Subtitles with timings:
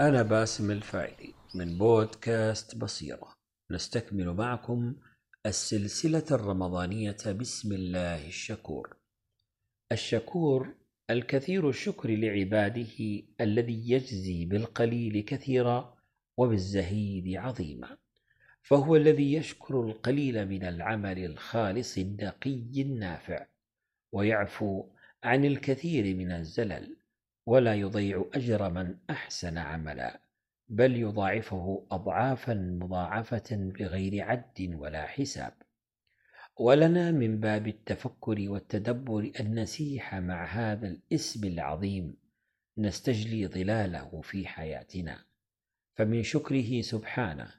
[0.00, 3.34] أنا باسم الفايلي من بودكاست بصيرة.
[3.70, 4.96] نستكمل معكم
[5.46, 8.96] السلسلة الرمضانية بسم الله الشكور.
[9.92, 10.74] الشكور
[11.10, 15.96] الكثير الشكر لعباده الذي يجزي بالقليل كثيرا
[16.36, 17.96] وبالزهيد عظيما.
[18.62, 23.46] فهو الذي يشكر القليل من العمل الخالص النقي النافع
[24.12, 24.84] ويعفو
[25.24, 26.96] عن الكثير من الزلل
[27.46, 30.20] ولا يضيع أجر من أحسن عملا
[30.68, 35.54] بل يضاعفه أضعافا مضاعفة بغير عد ولا حساب.
[36.56, 42.16] ولنا من باب التفكر والتدبر أن نسيح مع هذا الإسم العظيم
[42.78, 45.24] نستجلي ظلاله في حياتنا.
[45.94, 47.54] فمن شكره سبحانه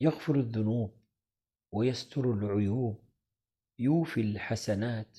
[0.00, 0.94] يغفر الذنوب
[1.72, 3.04] ويستر العيوب
[3.78, 5.18] يوفي الحسنات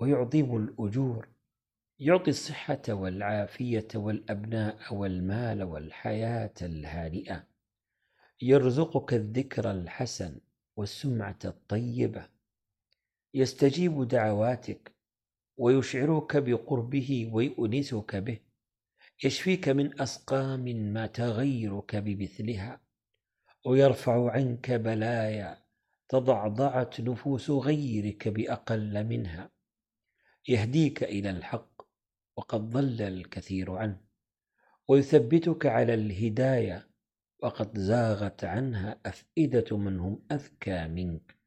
[0.00, 1.28] ويعظم الأجور.
[2.00, 7.46] يعطي الصحة والعافية والأبناء والمال والحياة الهانئة.
[8.42, 10.40] يرزقك الذكر الحسن
[10.76, 12.28] والسمعة الطيبة.
[13.34, 14.92] يستجيب دعواتك
[15.56, 18.40] ويشعرك بقربه ويؤنسك به.
[19.24, 22.80] يشفيك من أسقام مات غيرك بمثلها.
[23.66, 25.58] ويرفع عنك بلايا
[26.08, 29.50] تضعضعت نفوس غيرك بأقل منها.
[30.48, 31.87] يهديك إلى الحق
[32.38, 34.00] وقد ضل الكثير عنه
[34.88, 36.88] ويثبتك على الهداية
[37.42, 41.38] وقد زاغت عنها أفئدة من هم أذكى منك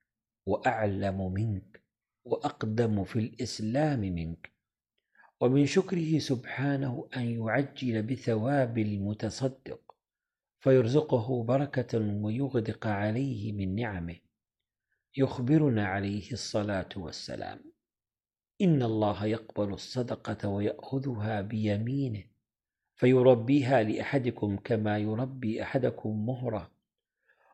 [0.46, 1.84] وأعلم منك
[2.26, 4.52] وأقدم في الإسلام منك.
[5.42, 9.96] ومن شكره سبحانه أن يعجل بثواب المتصدق
[10.60, 14.20] فيرزقه بركة ويغدق عليه من نعمه.
[15.18, 17.71] يخبرنا عليه الصلاة والسلام.
[18.62, 22.24] إن الله يقبل الصدقة ويأخذها بيمينه
[22.96, 26.72] فيربيها لأحدكم كما يربي أحدكم مهرة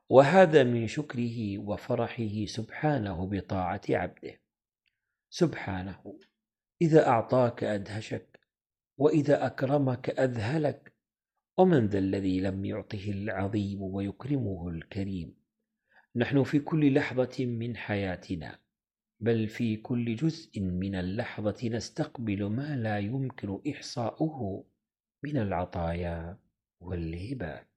[0.09, 4.41] وهذا من شكره وفرحه سبحانه بطاعة عبده.
[5.29, 6.19] سبحانه
[6.81, 8.39] إذا أعطاك أدهشك
[8.97, 10.93] وإذا أكرمك أذهلك.
[11.57, 15.35] ومن ذا الذي لم يعطه العظيم ويكرمه الكريم.
[16.15, 18.59] نحن في كل لحظة من حياتنا.
[19.19, 24.65] بل في كل جزء من اللحظة نستقبل ما لا يمكن إحصاؤه
[25.23, 26.39] من العطايا
[26.79, 27.76] والهبات